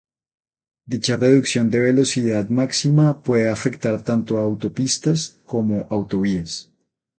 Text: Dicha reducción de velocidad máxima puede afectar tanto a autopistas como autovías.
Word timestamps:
Dicha 0.91 1.15
reducción 1.15 1.65
de 1.69 1.79
velocidad 1.91 2.45
máxima 2.59 3.21
puede 3.21 3.47
afectar 3.51 3.95
tanto 4.09 4.31
a 4.39 4.45
autopistas 4.49 5.19
como 5.51 5.75
autovías. 5.95 6.51